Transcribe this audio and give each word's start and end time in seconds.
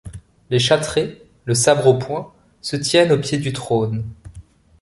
Les 0.49 0.57
châtrés, 0.57 1.21
le 1.45 1.53
sabre 1.53 1.85
au 1.85 1.93
poing, 1.95 2.33
se 2.63 2.75
tiennent 2.75 3.11
au 3.11 3.19
pied 3.19 3.37
du 3.37 3.53
trône. 3.53 4.03